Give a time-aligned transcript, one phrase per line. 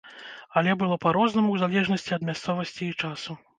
[0.61, 3.41] Але было па-рознаму ў залежнасці ад мясцовасці і часу.